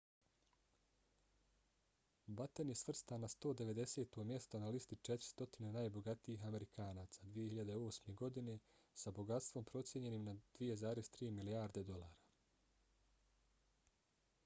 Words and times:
batten 2.37 2.69
je 2.73 2.75
svrstan 2.79 3.21
na 3.23 3.27
190. 3.33 4.17
mjesto 4.29 4.61
na 4.63 4.71
listi 4.77 4.97
400 5.09 5.69
najbogatijih 5.75 6.45
amerikanaca 6.47 7.27
2008. 7.35 8.15
godine 8.23 8.57
sa 9.03 9.13
bogatstvom 9.19 9.67
procijenjenim 9.73 10.23
na 10.31 10.35
2,3 10.61 11.31
milijarde 11.41 11.85
dolara 11.93 12.17